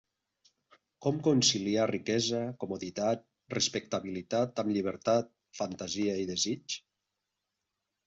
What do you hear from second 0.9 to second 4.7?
Com conciliar riquesa, comoditat, respectabilitat